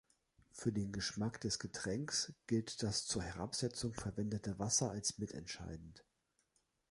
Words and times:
Für 0.51 0.71
den 0.71 0.91
Geschmack 0.93 1.39
des 1.41 1.59
Getränkes 1.59 2.33
gilt 2.47 2.81
das 2.81 3.05
zur 3.05 3.21
Herabsetzung 3.21 3.93
verwendete 3.93 4.57
Wasser 4.57 4.89
als 4.89 5.19
mitentscheidend. 5.19 6.03